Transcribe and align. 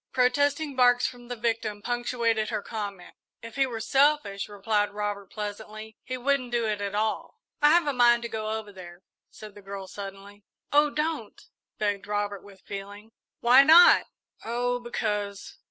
Protesting 0.13 0.75
barks 0.75 1.05
from 1.05 1.27
the 1.27 1.35
victim 1.35 1.83
punctuated 1.83 2.49
her 2.49 2.63
comment. 2.63 3.13
"If 3.43 3.55
he 3.55 3.67
were 3.67 3.79
selfish," 3.79 4.49
replied 4.49 4.89
Robert, 4.95 5.27
pleasantly, 5.31 5.95
"he 6.03 6.17
wouldn't 6.17 6.51
do 6.51 6.65
it 6.65 6.81
at 6.81 6.95
all." 6.95 7.39
"I 7.61 7.69
have 7.69 7.85
a 7.85 7.93
mind 7.93 8.23
to 8.23 8.27
go 8.27 8.49
over 8.49 8.71
there," 8.73 9.03
said 9.29 9.53
the 9.53 9.61
girl, 9.61 9.87
suddenly. 9.87 10.43
"Oh, 10.73 10.89
don't!" 10.89 11.43
begged 11.77 12.07
Robert, 12.07 12.41
with 12.43 12.61
feeling. 12.65 13.11
"Why 13.41 13.61
not?" 13.61 14.07
"Oh 14.43 14.79
because." 14.79 15.59